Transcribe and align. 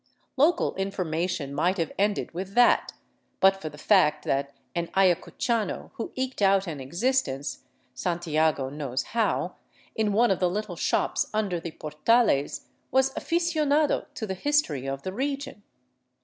Local 0.35 0.73
information 0.77 1.53
might 1.53 1.77
have 1.77 1.91
ended 1.95 2.31
with 2.33 2.55
that, 2.55 2.91
but 3.39 3.61
for 3.61 3.69
the 3.69 3.77
fact 3.77 4.25
that 4.25 4.51
an 4.73 4.87
ayacuchano 4.97 5.91
who 5.93 6.11
eked 6.15 6.41
out 6.41 6.65
an 6.65 6.79
existence, 6.79 7.65
Santiago 7.93 8.69
knows 8.71 9.03
how, 9.13 9.57
in 9.93 10.11
one 10.11 10.31
of 10.31 10.39
the 10.39 10.49
little 10.49 10.75
shops 10.75 11.27
under 11.35 11.59
the 11.59 11.69
portales, 11.69 12.61
was" 12.89 13.13
aficionado" 13.13 14.07
to 14.15 14.25
the 14.25 14.33
history 14.33 14.87
of 14.89 15.03
the 15.03 15.13
region. 15.13 15.61